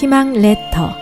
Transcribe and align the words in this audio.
희망 0.00 0.32
레터. 0.32 0.96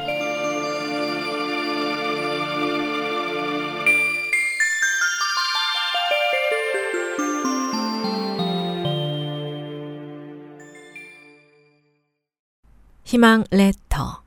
희망 13.05 13.45
레터. 13.51 14.23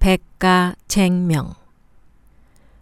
백가 0.00 0.74
쟁명. 0.88 1.54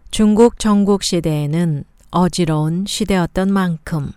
중국 0.09 0.57
전국 0.57 1.03
시대에는 1.03 1.83
어지러운 2.09 2.85
시대였던 2.87 3.53
만큼 3.53 4.13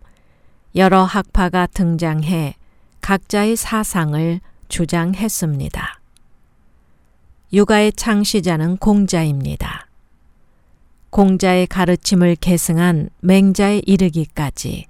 여러 0.75 1.05
학파가 1.05 1.67
등장해 1.67 2.55
각자의 3.03 3.57
사상을 3.57 4.41
주장했습니다. 4.71 6.00
육아의 7.53 7.93
창시자는 7.95 8.77
공자입니다. 8.77 9.89
공자의 11.11 11.67
가르침을 11.67 12.37
계승한 12.37 13.11
맹자에 13.21 13.83
이르기까지 13.85 14.87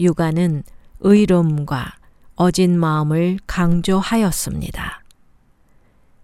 육아는 0.00 0.64
의로움과 0.98 1.92
어진 2.34 2.76
마음을 2.76 3.38
강조하였습니다. 3.46 5.02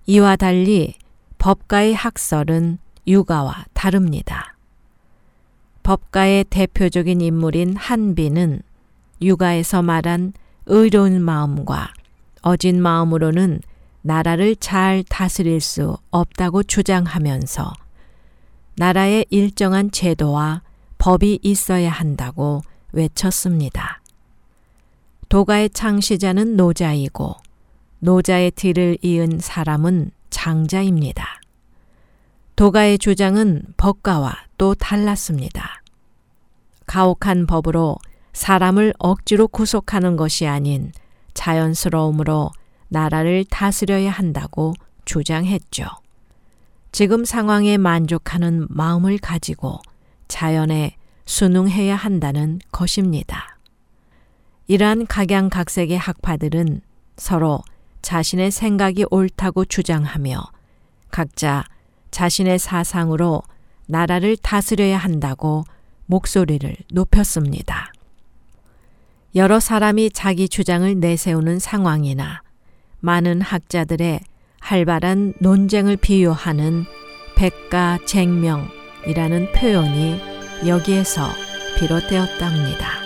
이와 0.07 0.35
달리 0.35 0.95
법가의 1.39 1.95
학설은 1.95 2.79
육아와 3.07 3.67
다릅니다. 3.73 4.57
법가의 5.85 6.47
대표적인 6.51 7.21
인물인 7.21 7.77
한비는 7.77 8.63
육아에서 9.23 9.83
말한 9.83 10.33
의로운 10.67 11.23
마음과 11.23 11.93
어진 12.43 12.83
마음으로는 12.83 13.61
나라를 14.09 14.57
잘 14.57 15.05
다스릴 15.07 15.61
수 15.61 15.99
없다고 16.11 16.63
주장하면서 16.63 17.75
나라의 18.77 19.27
일정한 19.29 19.91
제도와 19.91 20.63
법이 20.97 21.41
있어야 21.43 21.91
한다고 21.91 22.63
외쳤습니다. 22.93 24.01
도가의 25.29 25.69
창시자는 25.69 26.57
노자이고 26.57 27.37
노자의 27.99 28.51
뒤를 28.53 28.97
이은 29.03 29.41
사람은 29.43 30.11
장자입니다. 30.31 31.43
도가의 32.57 32.97
주장은 32.99 33.63
법가와 33.77 34.35
또 34.57 34.75
달랐습니다. 34.75 35.83
가혹한 36.87 37.47
법으로 37.47 37.97
사람을 38.33 38.95
억지로 38.99 39.49
구속하는 39.49 40.17
것이 40.17 40.47
아닌 40.47 40.93
자연스러움으로 41.35 42.53
나라를 42.89 43.45
다스려야 43.45 44.11
한다고 44.11 44.75
주장했죠. 45.05 45.87
지금 46.93 47.25
상황에 47.25 47.77
만족하는 47.77 48.67
마음을 48.71 49.19
가지고 49.19 49.79
자연에 50.27 50.97
순응해야 51.27 51.95
한다는 51.95 52.59
것입니다. 52.73 53.59
이러한 54.67 55.07
각양각색의 55.07 55.99
학파들은 55.99 56.81
서로 57.17 57.63
자신의 58.03 58.51
생각이 58.51 59.05
옳다고 59.11 59.65
주장하며 59.65 60.43
각자 61.11 61.65
자신의 62.11 62.59
사상으로 62.59 63.43
나라를 63.87 64.37
다스려야 64.37 64.99
한다고 64.99 65.65
목소리를 66.07 66.75
높였습니다. 66.93 67.93
여러 69.35 69.61
사람이 69.61 70.11
자기 70.11 70.49
주장을 70.49 70.99
내세우는 70.99 71.59
상황이나 71.59 72.43
많은 73.01 73.41
학자들의 73.41 74.21
활발한 74.61 75.35
논쟁을 75.41 75.97
비유하는 75.97 76.85
백가쟁명이라는 77.37 79.53
표현이 79.53 80.21
여기에서 80.67 81.29
비롯되었답니다. 81.79 82.99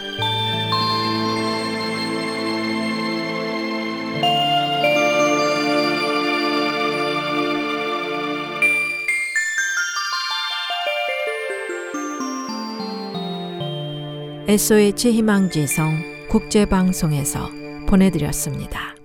SOH 14.48 15.12
희망지성 15.12 16.26
국제방송에서 16.28 17.48
보내드렸습니다. 17.86 18.96